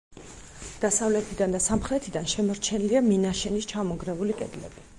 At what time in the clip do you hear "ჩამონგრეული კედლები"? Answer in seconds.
3.73-4.87